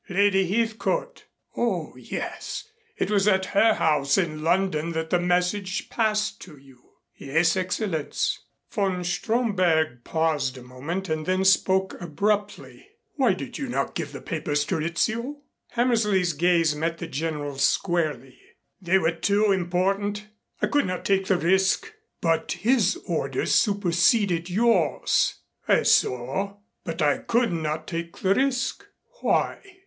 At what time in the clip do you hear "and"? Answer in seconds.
11.07-11.27